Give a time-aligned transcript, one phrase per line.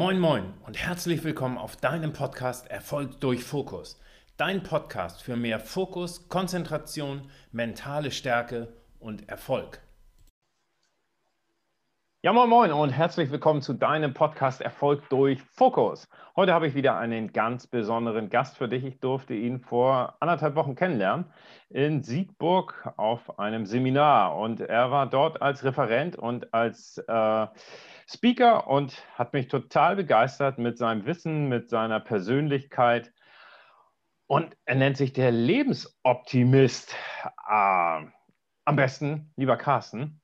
[0.00, 4.00] Moin Moin und herzlich willkommen auf deinem Podcast Erfolg durch Fokus.
[4.38, 9.82] Dein Podcast für mehr Fokus, Konzentration, mentale Stärke und Erfolg.
[12.22, 16.08] Ja, moin moin und herzlich willkommen zu deinem Podcast Erfolg durch Fokus.
[16.34, 18.84] Heute habe ich wieder einen ganz besonderen Gast für dich.
[18.84, 21.26] Ich durfte ihn vor anderthalb Wochen kennenlernen
[21.68, 27.46] in Siegburg auf einem Seminar und er war dort als Referent und als äh,
[28.12, 33.12] Speaker und hat mich total begeistert mit seinem Wissen, mit seiner Persönlichkeit.
[34.26, 36.94] Und er nennt sich der Lebensoptimist.
[37.48, 38.04] Äh,
[38.64, 40.20] am besten, lieber Carsten,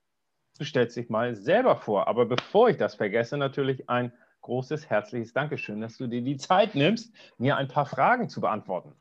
[0.58, 2.08] du stellst dich mal selber vor.
[2.08, 6.74] Aber bevor ich das vergesse, natürlich ein großes, herzliches Dankeschön, dass du dir die Zeit
[6.74, 8.94] nimmst, mir ein paar Fragen zu beantworten.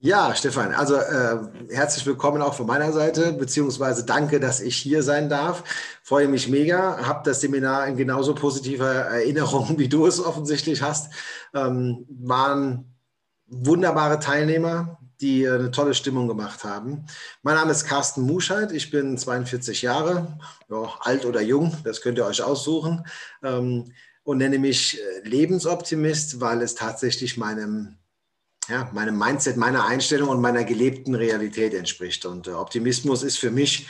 [0.00, 1.38] Ja, Stefan, also äh,
[1.70, 5.64] herzlich willkommen auch von meiner Seite, beziehungsweise danke, dass ich hier sein darf.
[6.04, 11.12] Freue mich mega, habe das Seminar in genauso positiver Erinnerung, wie du es offensichtlich hast.
[11.52, 12.94] Ähm, waren
[13.48, 17.06] wunderbare Teilnehmer, die äh, eine tolle Stimmung gemacht haben.
[17.42, 20.38] Mein Name ist Carsten Muscheid, ich bin 42 Jahre,
[20.70, 23.04] ja, alt oder jung, das könnt ihr euch aussuchen,
[23.42, 23.92] ähm,
[24.22, 27.96] und nenne mich äh, Lebensoptimist, weil es tatsächlich meinem,
[28.68, 32.24] ja, meinem Mindset, meiner Einstellung und meiner gelebten Realität entspricht.
[32.26, 33.88] Und äh, Optimismus ist für mich,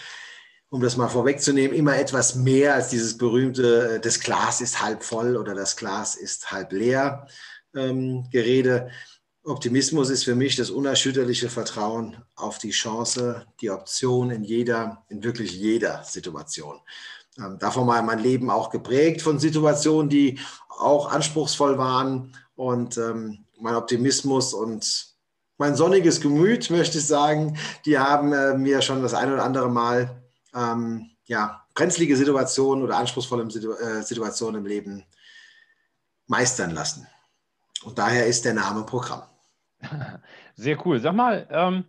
[0.70, 5.36] um das mal vorwegzunehmen, immer etwas mehr als dieses berühmte, das Glas ist halb voll
[5.36, 7.26] oder das Glas ist halb leer
[7.74, 8.90] ähm, Gerede
[9.44, 15.24] Optimismus ist für mich das unerschütterliche Vertrauen auf die Chance, die Option in jeder, in
[15.24, 16.78] wirklich jeder Situation.
[17.38, 22.36] Ähm, davon war mein Leben auch geprägt von Situationen, die auch anspruchsvoll waren.
[22.56, 25.09] Und ähm, mein Optimismus und
[25.59, 29.70] mein sonniges Gemüt, möchte ich sagen, die haben äh, mir schon das ein oder andere
[29.70, 30.23] Mal
[30.55, 35.05] ähm, ja, brenzlige Situationen oder anspruchsvolle Situ äh, Situationen im Leben
[36.27, 37.07] meistern lassen.
[37.85, 39.23] Und daher ist der Name Programm.
[40.55, 40.98] Sehr cool.
[41.01, 41.85] Sag mal, ähm,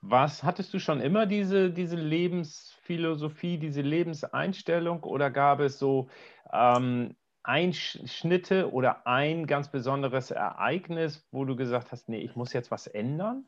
[0.00, 6.08] was hattest du schon immer diese, diese Lebensphilosophie, diese Lebenseinstellung oder gab es so
[6.52, 12.70] ähm, Einschnitte oder ein ganz besonderes Ereignis, wo du gesagt hast, nee, ich muss jetzt
[12.70, 13.46] was ändern?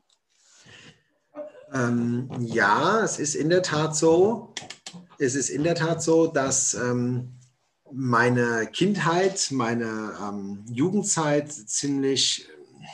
[1.72, 4.54] Ähm, ja, es ist in der Tat so.
[5.18, 7.38] Es ist in der Tat so, dass ähm,
[7.90, 12.48] meine Kindheit, meine ähm, Jugendzeit ziemlich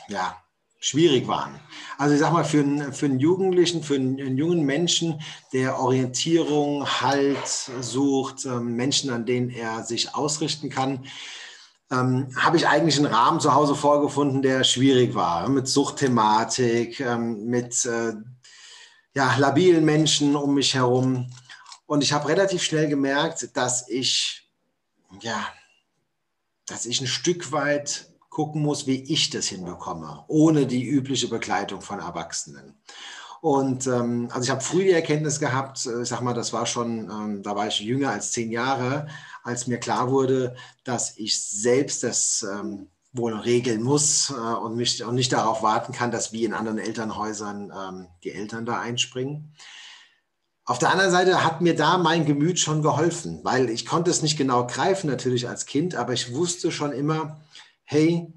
[0.07, 0.37] ja,
[0.79, 1.59] schwierig waren.
[1.97, 5.79] Also ich sag mal, für einen, für einen Jugendlichen, für einen, einen jungen Menschen, der
[5.79, 7.47] Orientierung, Halt
[7.81, 11.05] sucht, ähm, Menschen, an denen er sich ausrichten kann,
[11.91, 17.45] ähm, habe ich eigentlich einen Rahmen zu Hause vorgefunden, der schwierig war, mit Suchtthematik, ähm,
[17.45, 18.13] mit äh,
[19.15, 21.29] ja, labilen Menschen um mich herum.
[21.87, 24.47] Und ich habe relativ schnell gemerkt, dass ich,
[25.21, 25.47] ja,
[26.67, 28.08] dass ich ein Stück weit
[28.39, 32.73] gucken muss, wie ich das hinbekomme, ohne die übliche Begleitung von Erwachsenen.
[33.41, 36.65] Und ähm, also ich habe früh die Erkenntnis gehabt, äh, ich sag mal, das war
[36.65, 39.07] schon, ähm, da war ich jünger als zehn Jahre,
[39.43, 40.55] als mir klar wurde,
[40.85, 45.91] dass ich selbst das ähm, wohl regeln muss äh, und, mich, und nicht darauf warten
[45.91, 49.53] kann, dass wie in anderen Elternhäusern ähm, die Eltern da einspringen.
[50.63, 54.21] Auf der anderen Seite hat mir da mein Gemüt schon geholfen, weil ich konnte es
[54.21, 57.41] nicht genau greifen natürlich als Kind, aber ich wusste schon immer,
[57.89, 58.31] hey,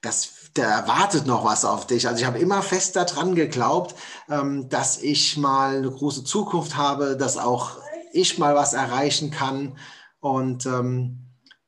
[0.00, 2.08] das, da erwartet noch was auf dich.
[2.08, 3.94] Also ich habe immer fest daran geglaubt,
[4.30, 7.76] ähm, dass ich mal eine große Zukunft habe, dass auch
[8.14, 9.76] ich mal was erreichen kann.
[10.20, 11.26] Und ähm,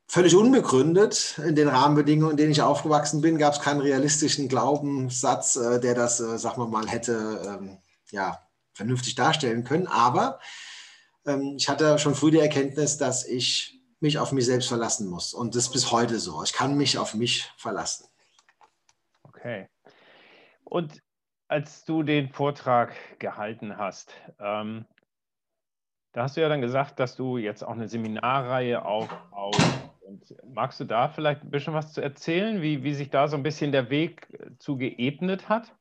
[0.08, 5.56] völlig unbegründet in den Rahmenbedingungen, in denen ich aufgewachsen bin, gab es keinen realistischen Glaubenssatz,
[5.56, 7.78] äh, der das, äh, sagen wir mal, hätte ähm,
[8.10, 8.38] ja,
[8.72, 9.88] vernünftig darstellen können.
[9.88, 10.40] Aber
[11.26, 15.32] ähm, ich hatte schon früh die Erkenntnis, dass ich mich auf mich selbst verlassen muss.
[15.34, 16.42] Und das ist bis heute so.
[16.42, 18.06] Ich kann mich auf mich verlassen.
[19.22, 19.68] Okay.
[20.64, 21.02] Und
[21.48, 24.86] als du den Vortrag gehalten hast, ähm,
[26.12, 29.60] da hast du ja dann gesagt, dass du jetzt auch eine Seminarreihe aufbaust.
[30.00, 33.36] Und magst du da vielleicht ein bisschen was zu erzählen, wie, wie sich da so
[33.36, 34.26] ein bisschen der Weg
[34.58, 35.74] zu geebnet hat?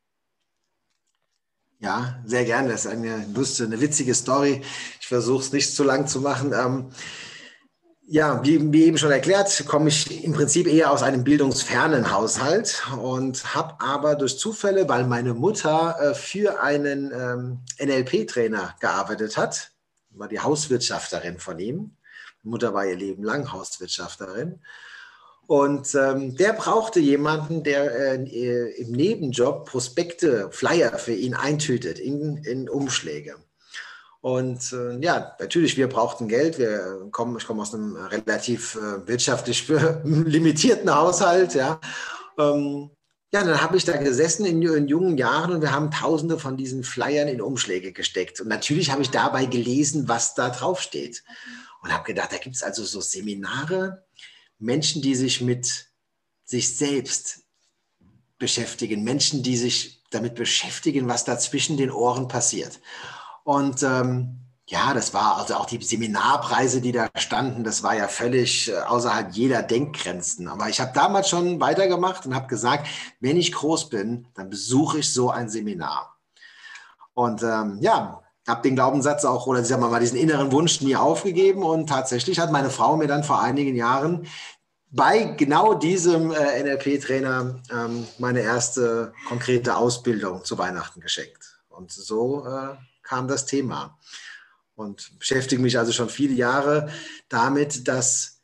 [1.79, 2.69] Ja, sehr gerne.
[2.69, 4.61] Das ist eine lustige, eine witzige Story.
[4.99, 6.53] Ich versuche es nicht zu lang zu machen.
[6.53, 6.91] Ähm,
[8.11, 12.83] ja, wie, wie, eben schon erklärt, komme ich im Prinzip eher aus einem bildungsfernen Haushalt
[13.01, 19.71] und habe aber durch Zufälle, weil meine Mutter äh, für einen ähm, NLP-Trainer gearbeitet hat,
[20.09, 21.95] war die Hauswirtschafterin von ihm.
[22.43, 24.59] Mutter war ihr Leben lang Hauswirtschafterin.
[25.47, 32.43] Und ähm, der brauchte jemanden, der äh, im Nebenjob Prospekte, Flyer für ihn eintütet in,
[32.43, 33.37] in Umschläge.
[34.21, 36.59] Und äh, ja, natürlich, wir brauchten Geld.
[36.59, 39.67] Wir kommen, ich komme aus einem relativ äh, wirtschaftlich
[40.03, 41.81] limitierten Haushalt, ja.
[42.37, 42.91] Ähm,
[43.33, 46.57] ja, dann habe ich da gesessen in, in, jungen Jahren und wir haben tausende von
[46.57, 48.41] diesen Flyern in Umschläge gesteckt.
[48.41, 51.23] Und natürlich habe ich dabei gelesen, was da draufsteht.
[51.81, 54.05] Und habe gedacht, da gibt es also so Seminare,
[54.59, 55.87] Menschen, die sich mit
[56.43, 57.39] sich selbst
[58.37, 62.79] beschäftigen, Menschen, die sich damit beschäftigen, was da zwischen den Ohren passiert.
[63.43, 68.07] Und ähm, ja, das war also auch die Seminarpreise, die da standen, das war ja
[68.07, 70.47] völlig äh, außerhalb jeder Denkgrenzen.
[70.47, 72.87] Aber ich habe damals schon weitergemacht und habe gesagt,
[73.19, 76.17] wenn ich groß bin, dann besuche ich so ein Seminar.
[77.13, 80.95] Und ähm, ja, habe den Glaubenssatz auch, oder sagen wir mal, diesen inneren Wunsch nie
[80.95, 81.63] aufgegeben.
[81.63, 84.27] Und tatsächlich hat meine Frau mir dann vor einigen Jahren
[84.89, 91.50] bei genau diesem äh, NLP-Trainer ähm, meine erste konkrete Ausbildung zu Weihnachten geschenkt.
[91.81, 93.97] Und so äh, kam das Thema
[94.75, 96.89] und beschäftige mich also schon viele Jahre
[97.27, 98.39] damit, dass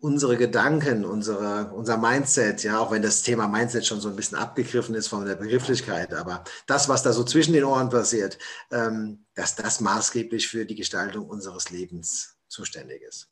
[0.00, 4.36] unsere Gedanken, unsere, unser Mindset, ja, auch wenn das Thema Mindset schon so ein bisschen
[4.36, 8.36] abgegriffen ist von der Begrifflichkeit, aber das, was da so zwischen den Ohren passiert,
[8.72, 13.28] ähm, dass das maßgeblich für die Gestaltung unseres Lebens zuständig ist.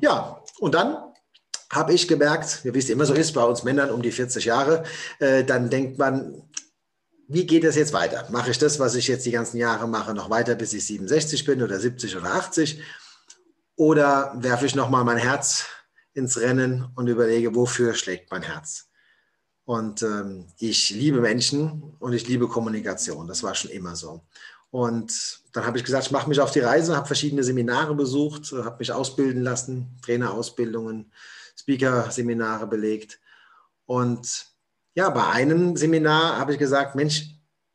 [0.00, 0.96] Ja, und dann
[1.70, 4.84] habe ich gemerkt, wie es immer so ist bei uns Männern um die 40 Jahre,
[5.20, 6.49] äh, dann denkt man,
[7.32, 8.26] wie geht es jetzt weiter?
[8.30, 11.44] Mache ich das, was ich jetzt die ganzen Jahre mache, noch weiter, bis ich 67
[11.44, 12.82] bin oder 70 oder 80?
[13.76, 15.66] Oder werfe ich nochmal mein Herz
[16.12, 18.88] ins Rennen und überlege, wofür schlägt mein Herz?
[19.64, 23.28] Und ähm, ich liebe Menschen und ich liebe Kommunikation.
[23.28, 24.22] Das war schon immer so.
[24.72, 28.50] Und dann habe ich gesagt, ich mache mich auf die Reise, habe verschiedene Seminare besucht,
[28.50, 31.12] habe mich ausbilden lassen, Trainerausbildungen,
[31.56, 33.20] Speaker-Seminare belegt.
[33.86, 34.49] Und
[35.00, 37.30] ja, bei einem Seminar habe ich gesagt, Mensch,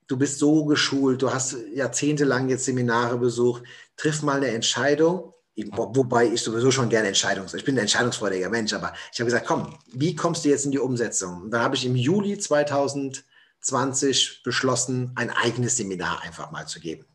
[0.05, 3.63] du bist so geschult, du hast jahrzehntelang jetzt Seminare besucht,
[3.97, 5.33] triff mal eine Entscheidung,
[5.71, 9.47] wobei ich sowieso schon gerne Entscheidungs, ich bin ein entscheidungsfreudiger Mensch, aber ich habe gesagt,
[9.47, 11.41] komm, wie kommst du jetzt in die Umsetzung?
[11.41, 17.07] Und dann habe ich im Juli 2020 beschlossen, ein eigenes Seminar einfach mal zu geben.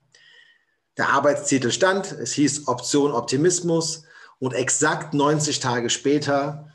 [0.97, 4.03] Der Arbeitstitel stand, es hieß Option Optimismus
[4.41, 6.67] und exakt 90 Tage später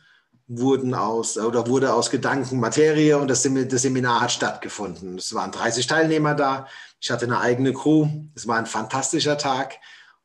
[0.47, 5.18] wurden aus oder wurde aus Gedanken Materie und das, das Seminar hat stattgefunden.
[5.18, 6.68] Es waren 30 Teilnehmer da.
[7.01, 8.07] Ich hatte eine eigene Crew.
[8.36, 9.75] Es war ein fantastischer Tag.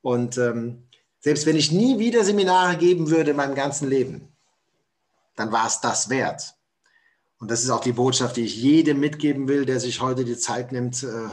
[0.02, 0.84] Und ähm,
[1.20, 4.28] selbst wenn ich nie wieder Seminare geben würde in meinem ganzen Leben,
[5.36, 6.54] dann war es das wert.
[7.38, 10.36] Und das ist auch die Botschaft, die ich jedem mitgeben will, der sich heute die
[10.36, 11.28] Zeit nimmt, äh,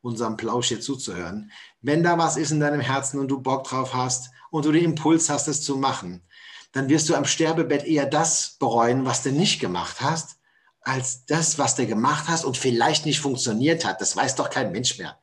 [0.00, 1.50] unserem Plausch hier zuzuhören.
[1.82, 4.84] Wenn da was ist in deinem Herzen und du Bock drauf hast und du den
[4.84, 6.22] Impuls hast, es zu machen,
[6.72, 10.36] dann wirst du am Sterbebett eher das bereuen, was du nicht gemacht hast,
[10.82, 14.00] als das, was du gemacht hast und vielleicht nicht funktioniert hat.
[14.00, 15.18] Das weiß doch kein Mensch mehr.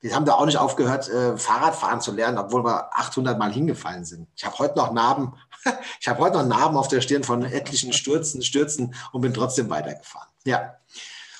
[0.00, 4.04] Wir haben da auch nicht aufgehört, äh, Fahrradfahren zu lernen, obwohl wir 800 Mal hingefallen
[4.04, 4.28] sind.
[4.36, 5.34] Ich habe heute noch Narben,
[6.00, 9.70] ich habe heute noch Narben auf der Stirn von etlichen Stürzen, Stürzen und bin trotzdem
[9.70, 10.28] weitergefahren.
[10.44, 10.76] Ja.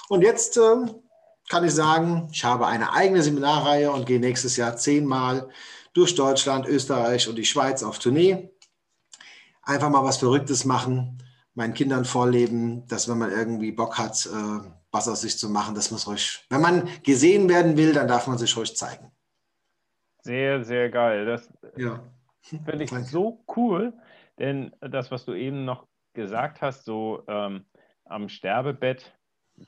[0.09, 0.77] Und jetzt äh,
[1.49, 5.49] kann ich sagen, ich habe eine eigene Seminarreihe und gehe nächstes Jahr zehnmal
[5.93, 8.51] durch Deutschland, Österreich und die Schweiz auf Tournee
[9.67, 11.23] einfach mal was Verrücktes machen,
[11.55, 15.75] meinen Kindern vorleben, dass wenn man irgendwie Bock hat, äh, was aus sich zu machen,
[15.75, 19.11] dass man es ruhig, wenn man gesehen werden will, dann darf man sich ruhig zeigen.
[20.23, 21.27] Sehr, sehr geil.
[21.27, 22.03] Das ja.
[22.41, 23.93] finde ich so cool,
[24.39, 27.65] denn das, was du eben noch gesagt hast, so ähm,
[28.05, 29.13] am Sterbebett,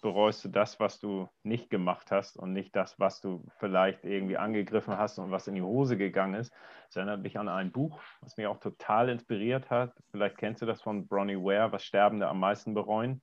[0.00, 4.37] bereust du das, was du nicht gemacht hast und nicht das, was du vielleicht irgendwie
[4.37, 6.52] angegriffen hast und was in die Hose gegangen ist.
[6.87, 9.92] Das erinnert mich an ein Buch, was mich auch total inspiriert hat.
[10.11, 13.21] Vielleicht kennst du das von Bronnie Ware, was Sterbende am meisten bereuen.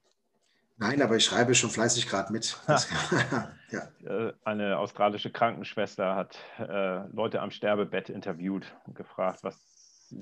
[0.77, 2.59] Nein, aber ich schreibe schon fleißig gerade mit.
[2.67, 3.87] ja.
[4.03, 9.57] Äh, eine australische Krankenschwester hat äh, Leute am Sterbebett interviewt und gefragt, was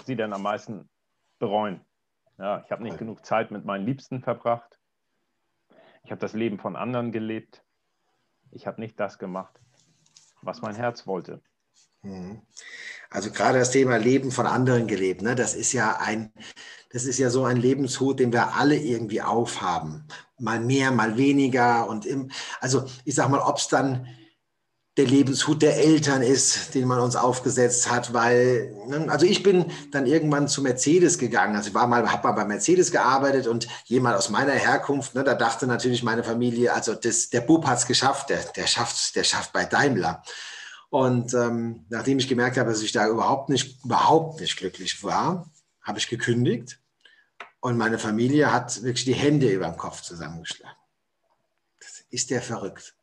[0.05, 0.89] sie denn am meisten
[1.39, 1.81] bereuen.
[2.37, 4.79] Ja, ich habe nicht genug Zeit mit meinen Liebsten verbracht.
[6.03, 7.63] Ich habe das Leben von anderen gelebt.
[8.51, 9.59] Ich habe nicht das gemacht,
[10.41, 11.41] was mein Herz wollte.
[12.01, 12.41] Mhm.
[13.09, 16.33] Also gerade das Thema Leben von anderen gelebt, ne, das ist ja ein,
[16.89, 20.07] das ist ja so ein Lebenshut, den wir alle irgendwie aufhaben.
[20.39, 21.87] Mal mehr, mal weniger.
[21.87, 24.07] Und im, also ich sag mal, ob es dann
[24.97, 29.65] der Lebenshut der Eltern ist, den man uns aufgesetzt hat, weil, ne, also ich bin
[29.91, 31.55] dann irgendwann zu Mercedes gegangen.
[31.55, 35.23] Also ich war mal, habe mal bei Mercedes gearbeitet und jemand aus meiner Herkunft, ne,
[35.23, 39.15] da dachte natürlich meine Familie, also das, der Bub hat es geschafft, der, der schafft,
[39.15, 40.21] der schafft bei Daimler.
[40.89, 45.51] Und ähm, nachdem ich gemerkt habe, dass ich da überhaupt nicht, überhaupt nicht glücklich war,
[45.81, 46.79] habe ich gekündigt
[47.61, 50.77] und meine Familie hat wirklich die Hände über dem Kopf zusammengeschlagen.
[51.79, 52.93] Das ist der verrückt.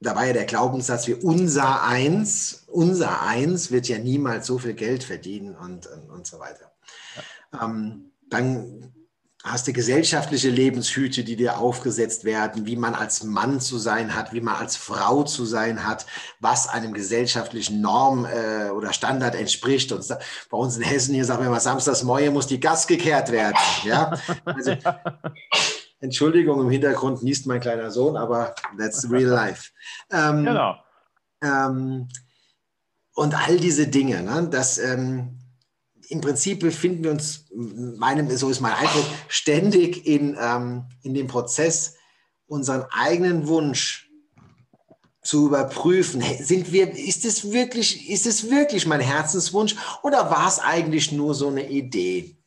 [0.00, 4.74] Da war ja der Glaubenssatz, wie unser Eins, unser Eins wird ja niemals so viel
[4.74, 6.72] Geld verdienen und, und, und so weiter.
[7.52, 7.64] Ja.
[7.64, 8.92] Ähm, dann
[9.44, 14.32] hast du gesellschaftliche Lebenshüte, die dir aufgesetzt werden, wie man als Mann zu sein hat,
[14.32, 16.06] wie man als Frau zu sein hat,
[16.40, 19.92] was einem gesellschaftlichen Norm äh, oder Standard entspricht.
[19.92, 20.06] Und
[20.50, 23.56] bei uns in Hessen hier sagen wir mal, samstags Moje muss die Gas gekehrt werden.
[23.84, 24.18] Ja?
[24.44, 24.76] Also,
[26.00, 29.70] Entschuldigung, im Hintergrund niest mein kleiner Sohn, aber that's real life.
[30.10, 30.76] Ähm, genau.
[31.42, 32.08] Ähm,
[33.14, 35.38] und all diese Dinge, ne, das, ähm,
[36.08, 41.26] im Prinzip befinden wir uns, meinem, so ist mein Eindruck, ständig in, ähm, in dem
[41.26, 41.96] Prozess,
[42.46, 44.10] unseren eigenen Wunsch
[45.22, 46.22] zu überprüfen.
[46.40, 51.34] Sind wir, ist es wirklich, ist es wirklich mein Herzenswunsch oder war es eigentlich nur
[51.34, 52.37] so eine Idee?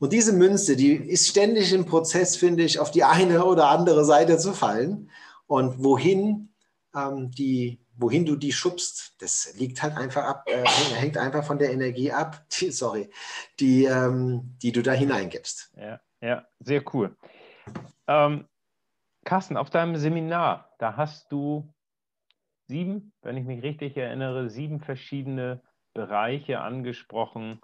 [0.00, 4.04] Und diese Münze, die ist ständig im Prozess, finde ich, auf die eine oder andere
[4.04, 5.10] Seite zu fallen.
[5.46, 6.48] Und wohin
[6.94, 10.64] ähm, die wohin du die schubst, das liegt halt einfach ab, äh,
[10.94, 13.10] hängt einfach von der Energie ab, die, sorry,
[13.58, 15.72] die, ähm, die du da hineingibst.
[15.76, 17.16] Ja, ja sehr cool.
[18.06, 18.46] Ähm,
[19.24, 21.72] Carsten, auf deinem Seminar, da hast du
[22.66, 25.60] sieben, wenn ich mich richtig erinnere, sieben verschiedene
[25.92, 27.60] Bereiche angesprochen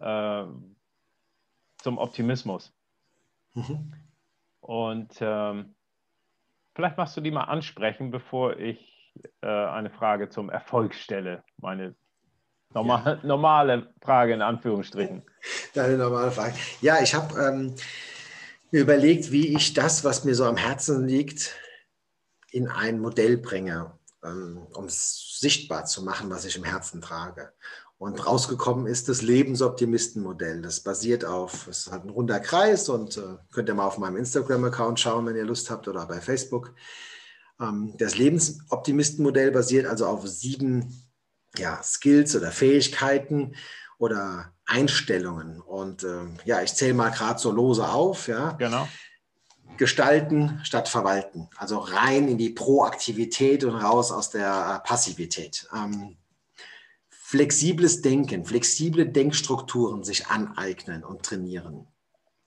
[0.00, 0.44] äh,
[1.82, 2.72] zum Optimismus.
[3.54, 3.92] Mhm.
[4.60, 5.74] Und ähm,
[6.74, 11.44] vielleicht machst du die mal ansprechen, bevor ich äh, eine Frage zum Erfolg stelle.
[11.58, 11.94] Meine
[12.74, 13.26] normal, ja.
[13.26, 15.22] normale Frage in Anführungsstrichen.
[15.74, 16.54] Deine normale Frage.
[16.80, 17.76] Ja, ich habe ähm,
[18.70, 21.56] mir überlegt, wie ich das, was mir so am Herzen liegt,
[22.50, 27.52] in ein Modell bringe, ähm, um es sichtbar zu machen, was ich im Herzen trage.
[27.98, 30.60] Und rausgekommen ist das Lebensoptimistenmodell.
[30.60, 34.16] Das basiert auf, es hat ein runder Kreis und äh, könnt ihr mal auf meinem
[34.16, 36.74] Instagram-Account schauen, wenn ihr Lust habt oder bei Facebook.
[37.58, 41.08] Ähm, das Lebensoptimistenmodell basiert also auf sieben
[41.56, 43.54] ja, Skills oder Fähigkeiten
[43.98, 45.62] oder Einstellungen.
[45.62, 48.28] Und ähm, ja, ich zähle mal gerade so lose auf.
[48.28, 48.52] Ja.
[48.52, 48.86] Genau.
[49.78, 51.48] Gestalten statt verwalten.
[51.56, 55.66] Also rein in die Proaktivität und raus aus der äh, Passivität.
[55.74, 56.16] Ähm,
[57.28, 61.88] flexibles Denken, flexible Denkstrukturen sich aneignen und trainieren.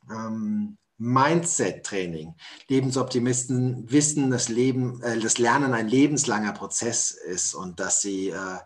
[0.09, 2.35] Ähm, Mindset-Training.
[2.69, 8.59] Lebensoptimisten wissen, dass Leben, äh, das Lernen ein lebenslanger Prozess ist und dass sie äh,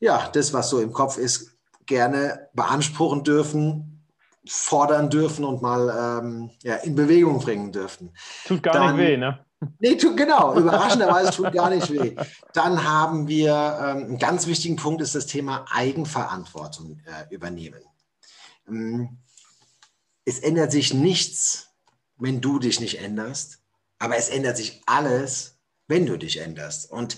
[0.00, 4.06] ja das, was so im Kopf ist, gerne beanspruchen dürfen,
[4.46, 8.14] fordern dürfen und mal ähm, ja, in Bewegung bringen dürfen.
[8.44, 9.42] Tut gar Dann, nicht weh, ne?
[9.78, 12.16] Nee, tut, genau, überraschenderweise tut gar nicht weh.
[12.52, 17.80] Dann haben wir ähm, einen ganz wichtigen Punkt, ist das Thema Eigenverantwortung äh, übernehmen.
[18.68, 19.18] Ähm,
[20.24, 21.68] es ändert sich nichts,
[22.16, 23.60] wenn du dich nicht änderst,
[23.98, 26.90] aber es ändert sich alles, wenn du dich änderst.
[26.90, 27.16] Und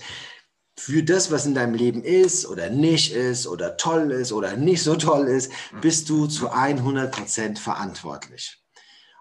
[0.77, 4.83] für das, was in deinem Leben ist oder nicht ist oder toll ist oder nicht
[4.83, 8.61] so toll ist, bist du zu 100 Prozent verantwortlich.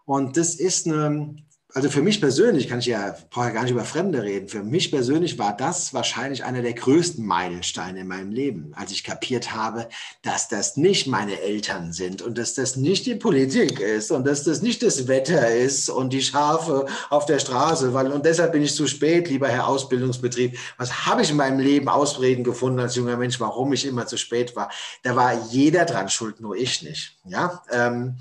[0.05, 1.37] Und das ist eine
[1.75, 4.63] also für mich persönlich, kann ich ja, brauche ja gar nicht über Fremde reden, für
[4.63, 9.53] mich persönlich war das wahrscheinlich einer der größten Meilensteine in meinem Leben, als ich kapiert
[9.53, 9.89] habe,
[10.23, 14.45] dass das nicht meine Eltern sind und dass das nicht die Politik ist und dass
[14.45, 18.63] das nicht das Wetter ist und die Schafe auf der Straße, weil, und deshalb bin
[18.63, 20.57] ich zu spät, lieber Herr Ausbildungsbetrieb.
[20.79, 24.17] Was habe ich in meinem Leben Ausreden gefunden als junger Mensch, warum ich immer zu
[24.17, 24.71] spät war?
[25.03, 27.17] Da war jeder dran schuld, nur ich nicht.
[27.25, 28.17] Ja, ähm,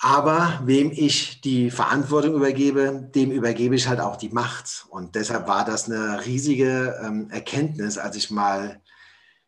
[0.00, 4.86] aber wem ich die Verantwortung übergebe, dem übergebe ich halt auch die Macht.
[4.88, 8.80] Und deshalb war das eine riesige ähm, Erkenntnis, als ich mal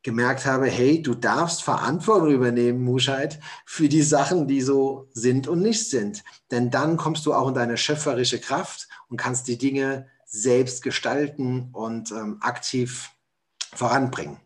[0.03, 5.63] gemerkt habe, hey, du darfst Verantwortung übernehmen, Muscheid, für die Sachen, die so sind und
[5.63, 6.23] nicht sind.
[6.51, 11.71] Denn dann kommst du auch in deine schöpferische Kraft und kannst die Dinge selbst gestalten
[11.73, 13.11] und ähm, aktiv
[13.75, 14.39] voranbringen.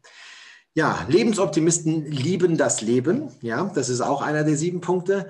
[0.75, 3.31] Ja, Lebensoptimisten lieben das Leben.
[3.41, 5.29] Ja, das ist auch einer der sieben Punkte.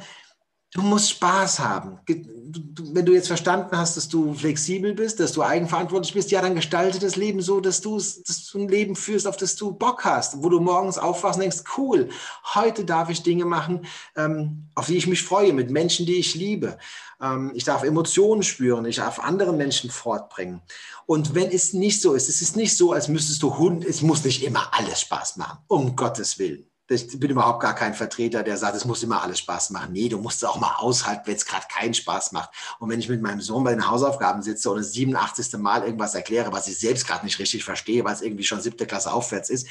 [0.76, 1.99] Du musst Spaß haben.
[2.06, 6.54] Wenn du jetzt verstanden hast, dass du flexibel bist, dass du eigenverantwortlich bist, ja, dann
[6.54, 10.04] gestalte das Leben so, dass du, dass du ein Leben führst, auf das du Bock
[10.04, 12.11] hast, wo du morgens aufwachst und denkst, cool,
[12.54, 16.35] heute darf ich Dinge machen, ähm, auf die ich mich freue, mit Menschen, die ich
[16.35, 16.76] liebe.
[17.23, 20.61] Ähm, ich darf Emotionen spüren, ich darf andere Menschen fortbringen.
[21.06, 24.02] Und wenn es nicht so ist, es ist nicht so, als müsstest du Hund, es
[24.02, 28.43] muss nicht immer alles Spaß machen, um Gottes Willen ich bin überhaupt gar kein Vertreter,
[28.43, 29.93] der sagt, es muss immer alles Spaß machen.
[29.93, 32.50] Nee, du musst es auch mal aushalten, wenn es gerade keinen Spaß macht.
[32.78, 35.59] Und wenn ich mit meinem Sohn bei den Hausaufgaben sitze und das 87.
[35.59, 38.87] Mal irgendwas erkläre, was ich selbst gerade nicht richtig verstehe, weil es irgendwie schon siebte
[38.87, 39.66] Klasse aufwärts ist,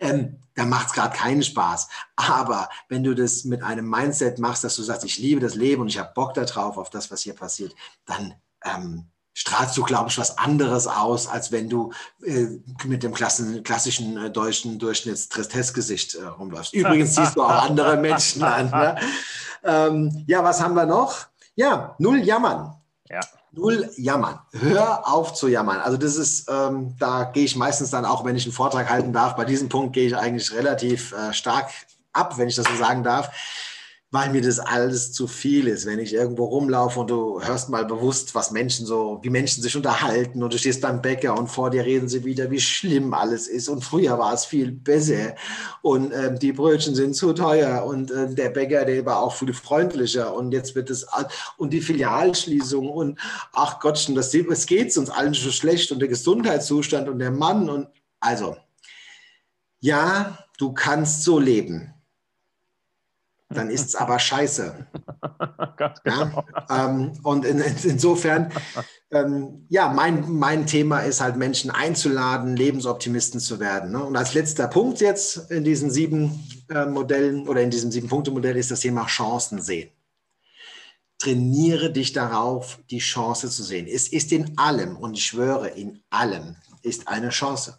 [0.00, 1.88] ähm, dann macht es gerade keinen Spaß.
[2.16, 5.82] Aber wenn du das mit einem Mindset machst, dass du sagst, ich liebe das Leben
[5.82, 8.34] und ich habe Bock darauf, auf das, was hier passiert, dann
[8.64, 9.06] ähm,
[9.38, 11.92] strahlst du, glaube ich, was anderes aus, als wenn du
[12.24, 12.48] äh,
[12.84, 16.74] mit dem klassischen, klassischen äh, deutschen Durchschnitts-Tristesse-Gesicht äh, rumläufst.
[16.74, 18.68] Übrigens siehst du auch andere Menschen an.
[18.68, 18.96] Ne?
[19.62, 21.26] Ähm, ja, was haben wir noch?
[21.54, 22.74] Ja, null Jammern.
[23.08, 23.20] Ja.
[23.52, 24.40] Null jammern.
[24.52, 25.78] Hör auf zu jammern.
[25.78, 29.12] Also das ist, ähm, da gehe ich meistens dann auch, wenn ich einen Vortrag halten
[29.12, 31.70] darf, bei diesem Punkt gehe ich eigentlich relativ äh, stark
[32.12, 33.30] ab, wenn ich das so sagen darf
[34.10, 35.84] weil mir das alles zu viel ist.
[35.84, 39.76] Wenn ich irgendwo rumlaufe und du hörst mal bewusst, was Menschen so, wie Menschen sich
[39.76, 43.48] unterhalten und du stehst beim Bäcker und vor dir reden sie wieder, wie schlimm alles
[43.48, 43.68] ist.
[43.68, 45.34] Und früher war es viel besser.
[45.82, 49.52] Und äh, die Brötchen sind zu teuer und äh, der Bäcker, der war auch viel
[49.52, 50.34] freundlicher.
[50.34, 51.06] Und jetzt wird es
[51.58, 53.18] und die Filialschließung und
[53.52, 57.68] ach Gottchen, das, es geht uns allen so schlecht und der Gesundheitszustand und der Mann
[57.68, 57.88] und
[58.20, 58.56] also
[59.80, 61.94] ja, du kannst so leben
[63.48, 64.86] dann ist es aber scheiße.
[66.04, 66.44] genau.
[66.68, 66.86] ja?
[66.86, 68.52] ähm, und in, in, insofern,
[69.10, 73.92] ähm, ja, mein, mein Thema ist halt, Menschen einzuladen, Lebensoptimisten zu werden.
[73.92, 74.04] Ne?
[74.04, 78.70] Und als letzter Punkt jetzt in diesen sieben äh, Modellen oder in diesem sieben-Punkte-Modell ist
[78.70, 79.90] das Thema Chancen sehen.
[81.18, 83.88] Trainiere dich darauf, die Chance zu sehen.
[83.88, 87.76] Es ist in allem, und ich schwöre, in allem ist eine Chance.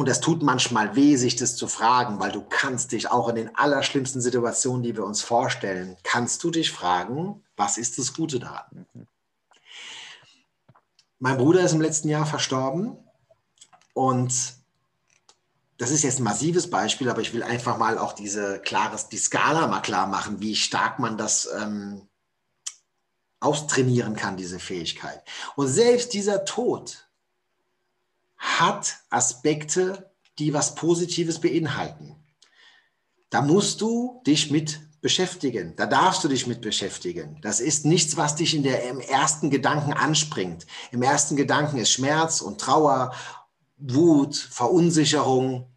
[0.00, 3.34] Und das tut manchmal weh, sich das zu fragen, weil du kannst dich auch in
[3.34, 8.40] den allerschlimmsten Situationen, die wir uns vorstellen, kannst du dich fragen, was ist das Gute
[8.40, 8.86] daran?
[11.18, 12.96] Mein Bruder ist im letzten Jahr verstorben
[13.92, 14.32] und
[15.76, 19.18] das ist jetzt ein massives Beispiel, aber ich will einfach mal auch diese klares, die
[19.18, 22.08] Skala mal klar machen, wie stark man das ähm,
[23.40, 25.22] austrainieren kann, diese Fähigkeit.
[25.56, 27.09] Und selbst dieser Tod
[28.60, 32.16] hat Aspekte, die was Positives beinhalten.
[33.30, 35.74] Da musst du dich mit beschäftigen.
[35.76, 37.40] Da darfst du dich mit beschäftigen.
[37.40, 40.66] Das ist nichts, was dich in der, im ersten Gedanken anspringt.
[40.92, 43.14] Im ersten Gedanken ist Schmerz und Trauer,
[43.78, 45.72] Wut, Verunsicherung,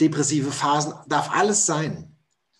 [0.00, 2.16] depressive Phasen, darf alles sein.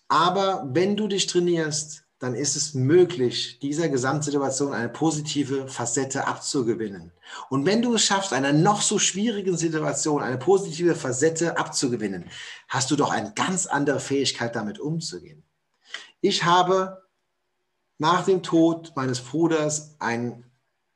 [0.07, 7.13] Aber wenn du dich trainierst, dann ist es möglich, dieser Gesamtsituation eine positive Facette abzugewinnen.
[7.49, 12.25] Und wenn du es schaffst, einer noch so schwierigen Situation eine positive Facette abzugewinnen,
[12.67, 15.43] hast du doch eine ganz andere Fähigkeit, damit umzugehen.
[16.19, 17.03] Ich habe
[17.99, 20.43] nach dem Tod meines Bruders ein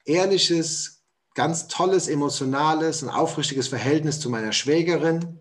[0.03, 1.03] ehrliches,
[1.35, 5.39] ganz tolles, emotionales und aufrichtiges Verhältnis zu meiner Schwägerin,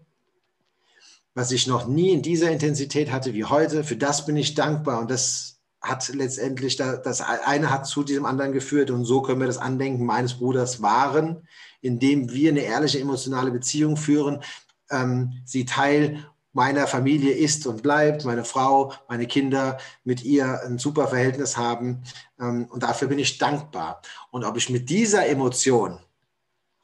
[1.35, 3.83] was ich noch nie in dieser Intensität hatte wie heute.
[3.83, 8.25] Für das bin ich dankbar und das hat letztendlich da, das eine hat zu diesem
[8.25, 11.47] anderen geführt und so können wir das Andenken meines Bruders wahren,
[11.81, 14.42] indem wir eine ehrliche emotionale Beziehung führen.
[14.90, 20.79] Ähm, sie Teil meiner Familie ist und bleibt, meine Frau, meine Kinder mit ihr ein
[20.79, 22.03] super Verhältnis haben
[22.38, 24.03] ähm, und dafür bin ich dankbar.
[24.31, 25.99] Und ob ich mit dieser Emotion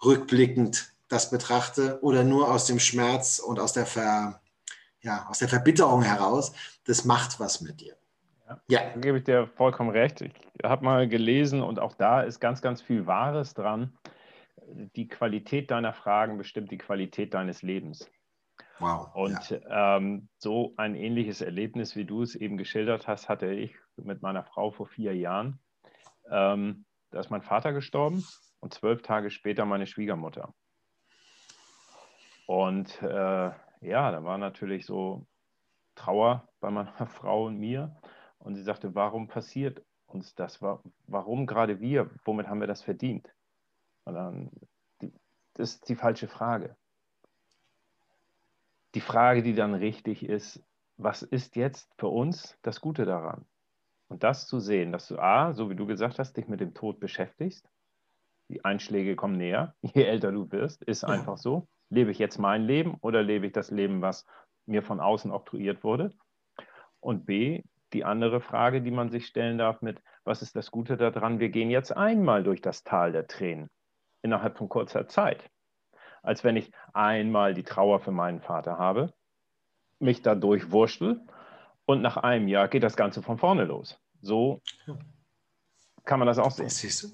[0.05, 4.41] rückblickend das betrachte oder nur aus dem Schmerz und aus der, Ver,
[5.01, 6.53] ja, aus der Verbitterung heraus,
[6.85, 7.98] das macht was mit dir.
[8.69, 10.21] Ja, da gebe ich dir vollkommen recht.
[10.23, 10.33] Ich
[10.63, 13.97] habe mal gelesen und auch da ist ganz, ganz viel Wahres dran.
[14.97, 18.11] Die Qualität deiner Fragen bestimmt die Qualität deines Lebens.
[18.79, 19.15] Wow.
[19.15, 19.97] Und ja.
[19.97, 24.45] ähm, so ein ähnliches Erlebnis, wie du es eben geschildert hast, hatte ich mit meiner
[24.45, 25.59] Frau vor vier Jahren.
[26.31, 28.25] Ähm, da ist mein Vater gestorben
[28.61, 30.55] und zwölf Tage später meine Schwiegermutter.
[32.47, 35.27] Und äh, ja, da war natürlich so
[35.95, 37.97] Trauer bei meiner Frau und mir.
[38.39, 40.63] Und sie sagte, warum passiert uns das?
[41.07, 42.11] Warum gerade wir?
[42.25, 43.29] Womit haben wir das verdient?
[44.05, 44.51] Und dann,
[45.55, 46.77] das ist die falsche Frage.
[48.95, 50.63] Die Frage, die dann richtig ist,
[50.97, 53.47] was ist jetzt für uns das Gute daran?
[54.09, 56.75] Und das zu sehen, dass du A, so wie du gesagt hast, dich mit dem
[56.75, 57.69] Tod beschäftigst.
[58.49, 61.69] Die Einschläge kommen näher, je älter du wirst, ist einfach so.
[61.91, 64.27] Lebe ich jetzt mein Leben oder lebe ich das Leben, was
[64.67, 66.13] mir von außen oktroyiert wurde?
[67.01, 70.97] Und B, die andere Frage, die man sich stellen darf mit, was ist das Gute
[70.97, 71.41] daran?
[71.41, 73.71] Wir gehen jetzt einmal durch das Tal der Tränen
[74.23, 75.51] innerhalb von kurzer Zeit.
[76.23, 79.13] Als wenn ich einmal die Trauer für meinen Vater habe,
[80.01, 81.21] mich da durchwurschtel
[81.87, 83.99] und nach einem Jahr geht das Ganze von vorne los.
[84.21, 84.61] So
[86.09, 87.13] kann man das auch sehen.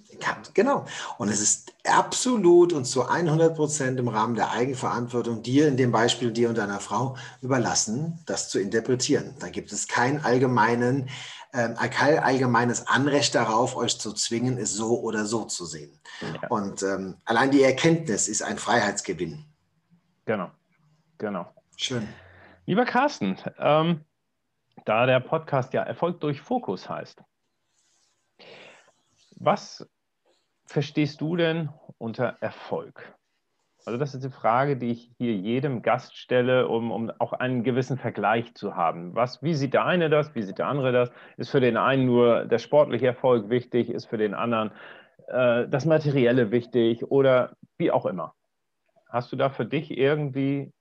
[0.54, 0.86] Genau.
[1.18, 5.90] Und es ist absolut und zu 100 Prozent im Rahmen der Eigenverantwortung dir in dem
[5.90, 9.34] Beispiel dir und deiner Frau überlassen, das zu interpretieren.
[9.40, 11.08] Da gibt es kein allgemeinen,
[11.52, 15.98] äh, kein allgemeines Anrecht darauf, euch zu zwingen, es so oder so zu sehen.
[16.20, 16.48] Ja.
[16.48, 19.44] Und ähm, allein die Erkenntnis ist ein Freiheitsgewinn.
[20.24, 20.52] Genau,
[21.18, 21.52] genau.
[21.76, 22.08] Schön.
[22.64, 24.04] Lieber Carsten, ähm,
[24.84, 27.20] da der Podcast ja Erfolg durch Fokus heißt,
[29.36, 29.88] Was
[30.66, 33.14] verstehst du denn unter Erfolg?
[33.86, 37.64] Also das ist die Frage, die ich hier jedem Gast stelle, um, um auch einen
[37.64, 39.14] gewissen Vergleich zu haben.
[39.14, 41.12] Was, wie sieht der eine das, wie sieht der andere das?
[41.36, 44.70] Ist für den einen nur der sportliche Erfolg wichtig, ist für den anderen
[45.26, 48.34] äh, das Materielle wichtig oder wie auch immer?
[49.10, 50.72] Hast du da für dich irgendwie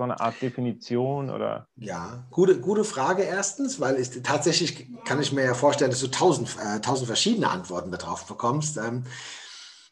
[0.00, 1.68] so eine Art Definition oder?
[1.76, 6.06] Ja, gute, gute Frage erstens, weil es, tatsächlich kann ich mir ja vorstellen, dass du
[6.06, 8.78] tausend, äh, tausend verschiedene Antworten darauf bekommst.
[8.78, 9.04] Ähm,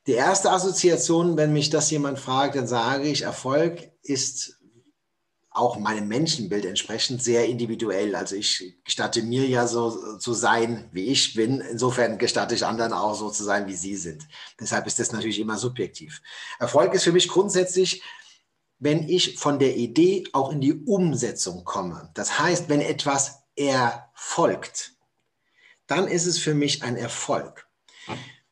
[0.06, 4.58] die erste Assoziation, wenn mich das jemand fragt, dann sage ich, Erfolg ist
[5.50, 8.14] auch meinem Menschenbild entsprechend sehr individuell.
[8.14, 11.60] Also ich gestatte mir ja so zu sein, wie ich bin.
[11.60, 14.26] Insofern gestatte ich anderen auch so zu sein, wie sie sind.
[14.58, 16.22] Deshalb ist das natürlich immer subjektiv.
[16.58, 18.02] Erfolg ist für mich grundsätzlich,
[18.78, 22.10] wenn ich von der Idee auch in die Umsetzung komme.
[22.14, 24.92] Das heißt, wenn etwas erfolgt,
[25.86, 27.66] dann ist es für mich ein Erfolg.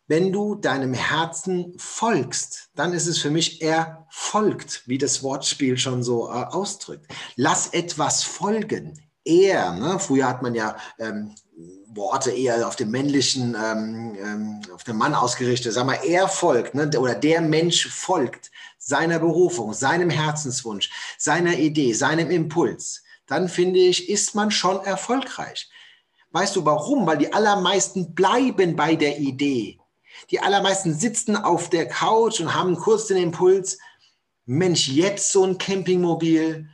[0.09, 6.03] Wenn du deinem Herzen folgst, dann ist es für mich erfolgt, wie das Wortspiel schon
[6.03, 7.13] so äh, ausdrückt.
[7.35, 9.06] Lass etwas folgen.
[9.27, 9.99] Er, ne?
[9.99, 11.35] früher hat man ja ähm,
[11.89, 15.73] Worte eher auf den männlichen, ähm, ähm, auf den Mann ausgerichtet.
[15.73, 16.91] Sag mal, er folgt, ne?
[16.99, 23.03] oder der Mensch folgt seiner Berufung, seinem Herzenswunsch, seiner Idee, seinem Impuls.
[23.27, 25.69] Dann finde ich, ist man schon erfolgreich.
[26.31, 27.07] Weißt du warum?
[27.07, 29.81] Weil die allermeisten bleiben bei der Idee.
[30.31, 33.79] Die allermeisten sitzen auf der Couch und haben kurz den Impuls,
[34.45, 36.69] Mensch, jetzt so ein Campingmobil,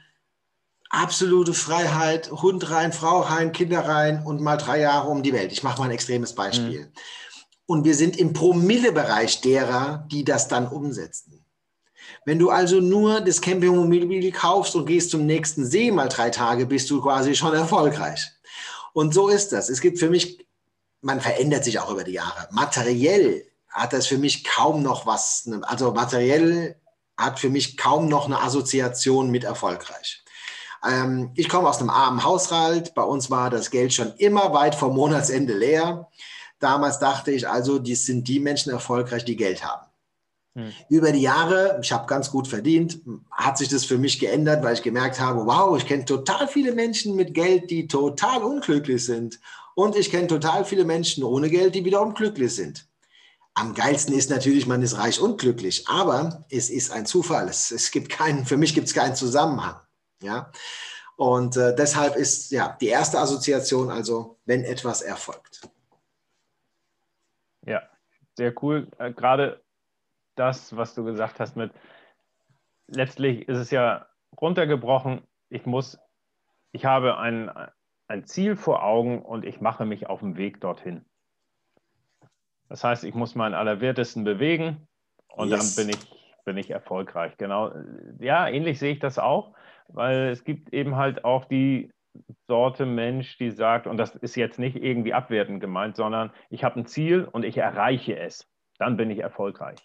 [0.92, 5.50] absolute Freiheit, Hund rein, Frau rein, Kinder rein und mal drei Jahre um die Welt.
[5.50, 6.82] Ich mache mal ein extremes Beispiel.
[6.82, 6.92] Mhm.
[7.66, 11.44] Und wir sind im Promillebereich derer, die das dann umsetzen.
[12.24, 16.66] Wenn du also nur das Campingmobil kaufst und gehst zum nächsten See mal drei Tage,
[16.66, 18.30] bist du quasi schon erfolgreich.
[18.92, 19.68] Und so ist das.
[19.68, 20.46] Es gibt für mich
[21.02, 22.48] man verändert sich auch über die Jahre.
[22.52, 26.80] Materiell hat das für mich kaum noch was, also materiell
[27.16, 30.21] hat für mich kaum noch eine Assoziation mit erfolgreich.
[30.88, 32.94] Ähm, ich komme aus einem armen Haushalt.
[32.94, 36.08] Bei uns war das Geld schon immer weit vom Monatsende leer.
[36.58, 39.86] Damals dachte ich also, dies sind die Menschen erfolgreich, die Geld haben.
[40.54, 40.72] Hm.
[40.88, 44.74] Über die Jahre, ich habe ganz gut verdient, hat sich das für mich geändert, weil
[44.74, 49.40] ich gemerkt habe, wow, ich kenne total viele Menschen mit Geld, die total unglücklich sind.
[49.74, 52.86] Und ich kenne total viele Menschen ohne Geld, die wiederum glücklich sind.
[53.54, 57.48] Am geilsten ist natürlich, man ist reich und glücklich, aber es ist ein Zufall.
[57.48, 59.76] Es, es gibt keinen, für mich gibt es keinen Zusammenhang.
[60.22, 60.50] Ja?
[61.16, 65.68] Und äh, deshalb ist ja die erste Assoziation also, wenn etwas erfolgt.
[67.64, 67.82] Ja,
[68.34, 68.88] sehr cool.
[68.98, 69.62] Äh, gerade
[70.34, 71.72] das, was du gesagt hast mit,
[72.86, 74.06] letztlich ist es ja
[74.40, 75.98] runtergebrochen, ich muss,
[76.72, 77.50] ich habe ein,
[78.08, 81.04] ein Ziel vor Augen und ich mache mich auf den Weg dorthin.
[82.68, 84.88] Das heißt, ich muss meinen Allerwertesten bewegen
[85.28, 85.74] und yes.
[85.74, 87.36] dann bin ich, bin ich erfolgreich.
[87.36, 87.72] Genau.
[88.18, 89.54] Ja, ähnlich sehe ich das auch,
[89.88, 91.90] weil es gibt eben halt auch die
[92.46, 96.80] Sorte Mensch, die sagt, und das ist jetzt nicht irgendwie abwertend gemeint, sondern ich habe
[96.80, 98.46] ein Ziel und ich erreiche es.
[98.78, 99.78] Dann bin ich erfolgreich.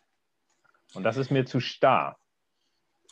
[0.93, 2.17] Und das ist mir zu starr.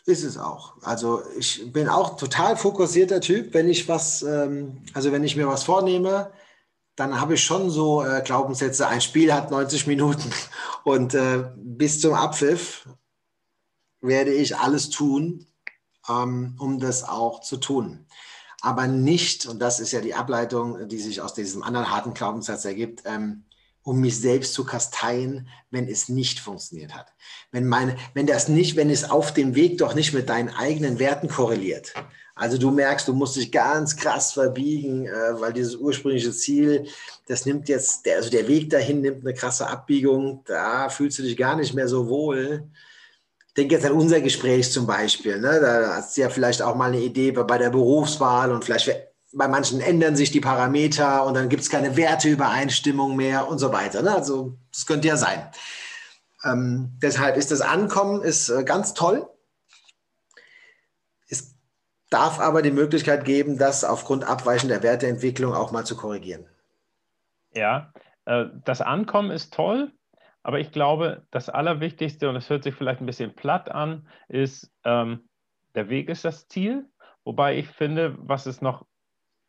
[0.06, 0.76] Ist es auch.
[0.84, 3.54] Also ich bin auch total fokussierter Typ.
[3.54, 6.32] Wenn ich was, ähm, also wenn ich mir was vornehme,
[6.96, 8.88] dann habe ich schon so äh, Glaubenssätze.
[8.88, 10.32] Ein Spiel hat 90 Minuten
[10.84, 12.88] und äh, bis zum Abpfiff
[14.08, 15.48] werde ich alles tun,
[16.10, 18.06] ähm, um das auch zu tun.
[18.62, 22.66] Aber nicht, und das ist ja die Ableitung, die sich aus diesem anderen harten Glaubenssatz
[22.66, 23.44] ergibt, ähm,
[23.84, 27.14] um mich selbst zu kasteien, wenn es nicht funktioniert hat.
[27.52, 30.98] Wenn, meine, wenn das nicht, wenn es auf dem Weg doch nicht mit deinen eigenen
[30.98, 31.94] Werten korreliert.
[32.34, 36.88] Also du merkst, du musst dich ganz krass verbiegen, äh, weil dieses ursprüngliche Ziel,
[37.28, 41.24] das nimmt jetzt, der, also der Weg dahin nimmt eine krasse Abbiegung, da fühlst du
[41.24, 42.68] dich gar nicht mehr so wohl.
[43.58, 45.40] Denke jetzt an unser Gespräch zum Beispiel.
[45.40, 45.60] Ne?
[45.62, 48.92] Da hast du ja vielleicht auch mal eine Idee bei der Berufswahl und vielleicht
[49.34, 53.72] bei manchen ändern sich die Parameter und dann gibt es keine Werteübereinstimmung mehr und so
[53.72, 54.02] weiter.
[54.02, 54.16] Ne?
[54.16, 55.50] Also das könnte ja sein.
[56.44, 59.28] Ähm, deshalb ist das Ankommen ist, äh, ganz toll.
[61.28, 61.56] Es
[62.10, 66.46] darf aber die Möglichkeit geben, das aufgrund abweichender Werteentwicklung auch mal zu korrigieren.
[67.54, 67.92] Ja,
[68.26, 69.92] äh, das Ankommen ist toll,
[70.46, 74.72] aber ich glaube, das Allerwichtigste, und es hört sich vielleicht ein bisschen platt an, ist,
[74.84, 75.28] ähm,
[75.74, 76.88] der Weg ist das Ziel.
[77.24, 78.86] Wobei ich finde, was es noch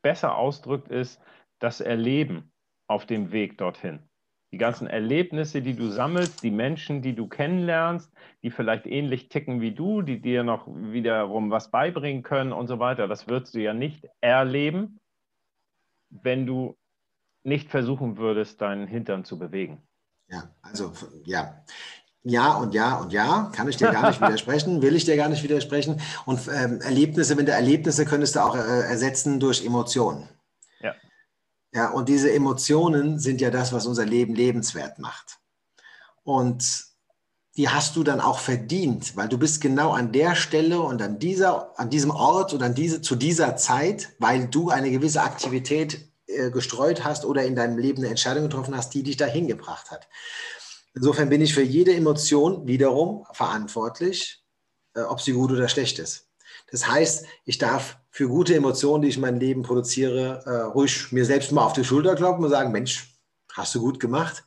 [0.00, 1.20] besser ausdrückt, ist
[1.58, 2.50] das Erleben
[2.86, 4.08] auf dem Weg dorthin.
[4.52, 8.10] Die ganzen Erlebnisse, die du sammelst, die Menschen, die du kennenlernst,
[8.42, 12.78] die vielleicht ähnlich ticken wie du, die dir noch wiederum was beibringen können und so
[12.78, 14.98] weiter, das würdest du ja nicht erleben,
[16.08, 16.78] wenn du
[17.44, 19.85] nicht versuchen würdest, deinen Hintern zu bewegen.
[20.28, 20.92] Ja, also
[21.24, 21.62] ja.
[22.28, 25.28] Ja und ja und ja, kann ich dir gar nicht widersprechen, will ich dir gar
[25.28, 26.00] nicht widersprechen.
[26.24, 30.28] Und ähm, Erlebnisse, wenn du Erlebnisse könntest du auch äh, ersetzen durch Emotionen.
[30.80, 30.94] Ja.
[31.72, 35.38] Ja, und diese Emotionen sind ja das, was unser Leben lebenswert macht.
[36.24, 36.86] Und
[37.56, 41.18] die hast du dann auch verdient, weil du bist genau an der Stelle und an
[41.18, 46.10] dieser, an diesem Ort und an diese, zu dieser Zeit, weil du eine gewisse Aktivität
[46.36, 49.90] äh, gestreut hast oder in deinem Leben eine Entscheidung getroffen hast, die dich dahin gebracht
[49.90, 50.08] hat.
[50.94, 54.42] Insofern bin ich für jede Emotion wiederum verantwortlich,
[54.94, 56.28] äh, ob sie gut oder schlecht ist.
[56.70, 61.12] Das heißt, ich darf für gute Emotionen, die ich in meinem Leben produziere, äh, ruhig
[61.12, 63.14] mir selbst mal auf die Schulter klopfen und sagen, Mensch,
[63.52, 64.44] hast du gut gemacht.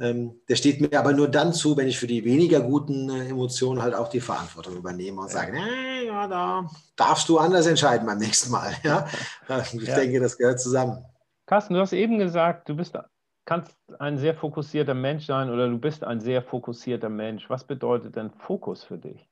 [0.00, 3.28] Ähm, der steht mir aber nur dann zu, wenn ich für die weniger guten äh,
[3.28, 8.06] Emotionen halt auch die Verantwortung übernehme und sage, nee, ja, da darfst du anders entscheiden
[8.06, 8.74] beim nächsten Mal.
[8.82, 9.06] Ja?
[9.72, 9.94] Ich ja.
[9.94, 11.04] denke, das gehört zusammen.
[11.46, 12.96] Carsten, du hast eben gesagt, du bist
[13.44, 17.50] kannst ein sehr fokussierter Mensch sein oder du bist ein sehr fokussierter Mensch.
[17.50, 19.28] Was bedeutet denn Fokus für dich?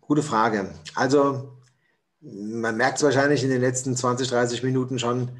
[0.00, 0.74] Gute Frage.
[0.94, 1.58] Also,
[2.20, 5.30] man merkt es wahrscheinlich in den letzten 20, 30 Minuten schon,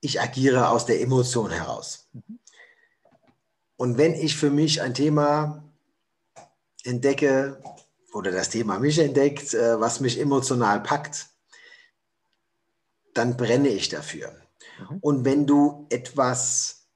[0.00, 2.08] ich agiere aus der Emotion heraus.
[3.76, 5.64] Und wenn ich für mich ein Thema
[6.84, 7.60] entdecke
[8.12, 11.26] oder das Thema mich entdeckt, äh, was mich emotional packt,
[13.16, 14.32] dann brenne ich dafür.
[14.78, 14.98] Mhm.
[15.00, 16.86] Und wenn du etwas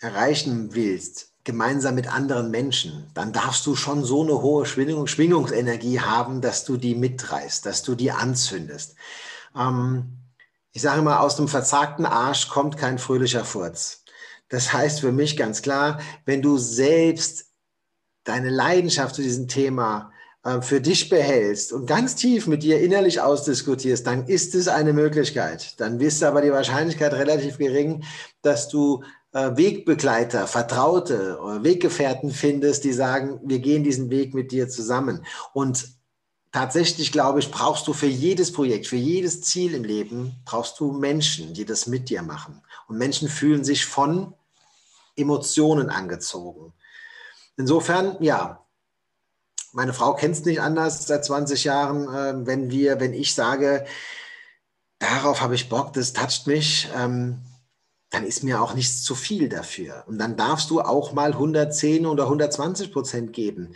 [0.00, 6.00] erreichen willst, gemeinsam mit anderen Menschen, dann darfst du schon so eine hohe Schwingung, Schwingungsenergie
[6.00, 8.96] haben, dass du die mitreißt, dass du die anzündest.
[9.54, 10.18] Ähm,
[10.72, 14.04] ich sage mal, aus dem verzagten Arsch kommt kein fröhlicher Furz.
[14.48, 17.52] Das heißt für mich ganz klar, wenn du selbst
[18.24, 20.12] deine Leidenschaft zu diesem Thema
[20.44, 24.92] äh, für dich behältst und ganz tief mit dir innerlich ausdiskutierst, dann ist es eine
[24.92, 25.80] Möglichkeit.
[25.80, 28.04] Dann ist aber die Wahrscheinlichkeit relativ gering,
[28.42, 29.02] dass du
[29.32, 35.24] äh, Wegbegleiter, Vertraute oder Weggefährten findest, die sagen, wir gehen diesen Weg mit dir zusammen.
[35.54, 35.88] Und
[36.52, 40.92] tatsächlich, glaube ich, brauchst du für jedes Projekt, für jedes Ziel im Leben, brauchst du
[40.92, 42.62] Menschen, die das mit dir machen.
[42.86, 44.34] Und Menschen fühlen sich von
[45.16, 46.72] Emotionen angezogen.
[47.56, 48.63] Insofern, ja,
[49.74, 53.84] meine Frau kennt es nicht anders seit 20 Jahren, äh, wenn wir, wenn ich sage,
[55.00, 57.40] darauf habe ich Bock, das toucht mich, ähm,
[58.10, 60.04] dann ist mir auch nichts zu viel dafür.
[60.06, 63.74] Und dann darfst du auch mal 110 oder 120 Prozent geben.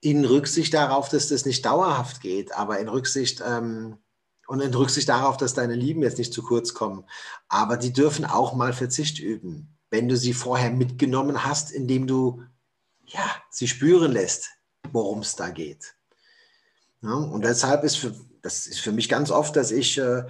[0.00, 3.98] In Rücksicht darauf, dass das nicht dauerhaft geht, aber in Rücksicht ähm,
[4.46, 7.04] und in Rücksicht darauf, dass deine Lieben jetzt nicht zu kurz kommen.
[7.48, 12.42] Aber die dürfen auch mal Verzicht üben, wenn du sie vorher mitgenommen hast, indem du
[13.04, 14.55] ja, sie spüren lässt,
[14.96, 15.94] worum es da geht.
[17.02, 20.24] Ja, und deshalb ist für, das ist für mich ganz oft, dass ich, äh,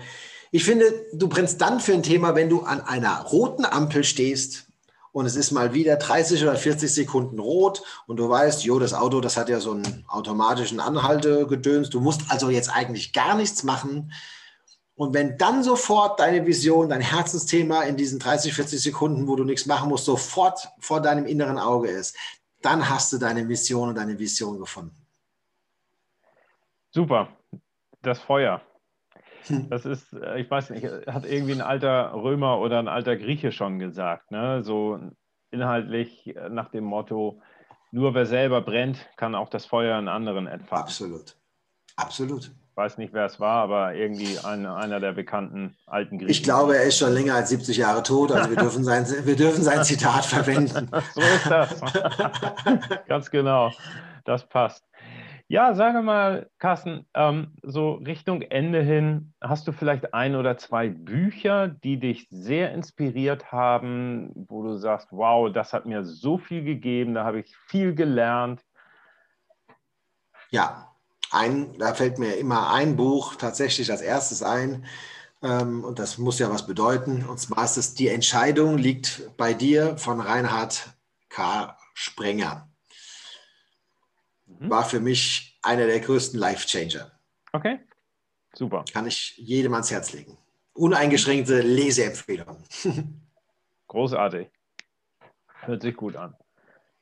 [0.50, 4.66] ich finde, du brennst dann für ein Thema, wenn du an einer roten Ampel stehst
[5.12, 8.92] und es ist mal wieder 30 oder 40 Sekunden rot und du weißt, jo, das
[8.92, 13.62] Auto, das hat ja so einen automatischen Anhaltegedöns, du musst also jetzt eigentlich gar nichts
[13.62, 14.12] machen.
[14.96, 19.44] Und wenn dann sofort deine Vision, dein Herzensthema in diesen 30, 40 Sekunden, wo du
[19.44, 22.16] nichts machen musst, sofort vor deinem inneren Auge ist,
[22.66, 24.96] dann hast du deine Mission und deine Vision gefunden.
[26.90, 27.28] Super.
[28.02, 28.60] Das Feuer.
[29.46, 29.70] Hm.
[29.70, 33.52] Das ist, äh, ich weiß nicht, hat irgendwie ein alter Römer oder ein alter Grieche
[33.52, 34.32] schon gesagt.
[34.32, 34.64] Ne?
[34.64, 34.98] So
[35.50, 37.40] inhaltlich äh, nach dem Motto,
[37.92, 40.82] nur wer selber brennt, kann auch das Feuer in anderen entfachen.
[40.82, 41.36] Absolut.
[41.96, 46.30] Absolut weiß nicht, wer es war, aber irgendwie ein, einer der bekannten alten Griechen.
[46.30, 49.36] Ich glaube, er ist schon länger als 70 Jahre tot, also wir dürfen sein, wir
[49.36, 50.90] dürfen sein Zitat verwenden.
[51.14, 51.80] so ist das.
[53.08, 53.72] Ganz genau.
[54.24, 54.86] Das passt.
[55.48, 60.88] Ja, sage mal, Carsten, ähm, so Richtung Ende hin, hast du vielleicht ein oder zwei
[60.88, 66.64] Bücher, die dich sehr inspiriert haben, wo du sagst, wow, das hat mir so viel
[66.64, 68.60] gegeben, da habe ich viel gelernt?
[70.50, 70.95] Ja,
[71.36, 74.86] ein, da fällt mir immer ein Buch tatsächlich als erstes ein.
[75.42, 77.26] Ähm, und das muss ja was bedeuten.
[77.26, 80.88] Und zwar ist es Die Entscheidung liegt bei dir von Reinhard
[81.28, 81.76] K.
[81.94, 82.68] Sprenger.
[84.46, 84.70] Mhm.
[84.70, 87.10] War für mich einer der größten Life-Changer.
[87.52, 87.80] Okay,
[88.54, 88.84] super.
[88.92, 90.36] Kann ich jedem ans Herz legen.
[90.74, 92.62] Uneingeschränkte Leseempfehlung.
[93.88, 94.50] Großartig.
[95.60, 96.36] Hört sich gut an.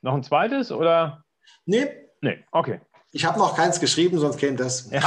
[0.01, 1.25] Noch ein zweites oder?
[1.67, 1.89] Nee.
[2.21, 2.81] Nee, okay.
[3.15, 4.91] Ich habe noch keins geschrieben, sonst käme das.
[4.91, 4.99] du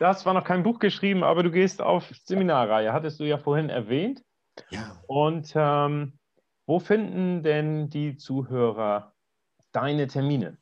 [0.00, 3.68] hast zwar noch kein Buch geschrieben, aber du gehst auf Seminarreihe, hattest du ja vorhin
[3.68, 4.22] erwähnt.
[4.70, 4.96] Ja.
[5.06, 6.14] Und ähm,
[6.66, 9.12] wo finden denn die Zuhörer
[9.72, 10.56] deine Termine?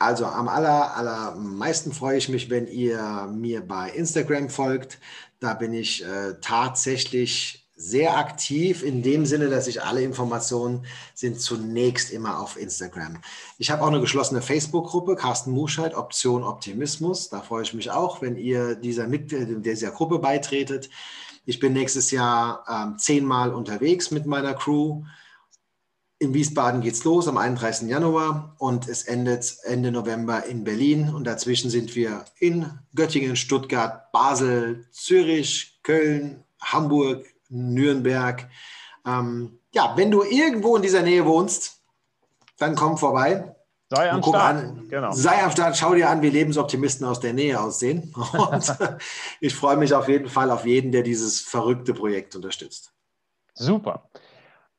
[0.00, 4.98] Also am aller, allermeisten freue ich mich, wenn ihr mir bei Instagram folgt.
[5.38, 11.40] Da bin ich äh, tatsächlich sehr aktiv in dem Sinne, dass ich alle Informationen sind
[11.40, 13.18] zunächst immer auf Instagram.
[13.58, 17.28] Ich habe auch eine geschlossene Facebook-Gruppe, Carsten Muscheid, Option Optimismus.
[17.28, 20.88] Da freue ich mich auch, wenn ihr dieser, Mitglied, dieser Gruppe beitretet.
[21.44, 25.04] Ich bin nächstes Jahr ähm, zehnmal unterwegs mit meiner Crew.
[26.18, 27.90] In Wiesbaden geht es los am 31.
[27.90, 31.10] Januar und es endet Ende November in Berlin.
[31.14, 38.48] Und dazwischen sind wir in Göttingen, Stuttgart, Basel, Zürich, Köln, Hamburg, Nürnberg.
[39.06, 41.82] Ähm, ja, wenn du irgendwo in dieser Nähe wohnst,
[42.58, 43.54] dann komm vorbei.
[43.88, 44.56] Sei am Start.
[44.56, 45.12] An, genau.
[45.12, 48.12] Sei am Start, schau dir an, wie Lebensoptimisten aus der Nähe aussehen.
[48.32, 48.76] Und
[49.40, 52.92] ich freue mich auf jeden Fall auf jeden, der dieses verrückte Projekt unterstützt.
[53.54, 54.10] Super.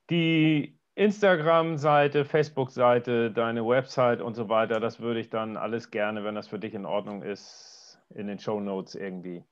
[0.10, 6.36] Die Instagram-Seite, Facebook-Seite, deine Website und so weiter, das würde ich dann alles gerne, wenn
[6.36, 9.44] das für dich in Ordnung ist, in den Show Notes irgendwie.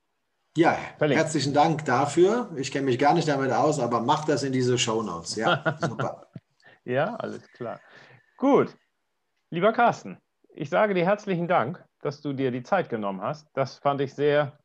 [0.56, 1.22] Ja, verlinken.
[1.22, 2.50] herzlichen Dank dafür.
[2.56, 5.36] Ich kenne mich gar nicht damit aus, aber mach das in diese Show Notes.
[5.36, 6.26] Ja, super.
[6.84, 7.80] ja, alles klar.
[8.36, 8.74] Gut.
[9.50, 13.46] Lieber Carsten, ich sage dir herzlichen Dank, dass du dir die Zeit genommen hast.
[13.54, 14.58] Das fand ich sehr,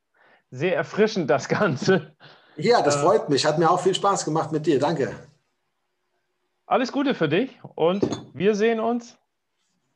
[0.50, 2.16] sehr erfrischend, das Ganze.
[2.56, 3.46] Ja, das äh, freut mich.
[3.46, 4.78] Hat mir auch viel Spaß gemacht mit dir.
[4.78, 5.14] Danke.
[6.66, 8.02] Alles Gute für dich und
[8.34, 9.18] wir sehen uns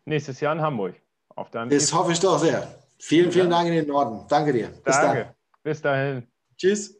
[0.04, 0.94] nächstes Jahr in Hamburg.
[1.34, 2.66] Auf deinem das hoffe ich doch sehr.
[2.98, 4.24] Vielen, vielen Dank in den Norden.
[4.28, 4.68] Danke dir.
[4.68, 5.24] Bis Danke.
[5.24, 5.35] Dann.
[5.66, 6.22] Bis dahin.
[6.56, 6.94] Tschüss.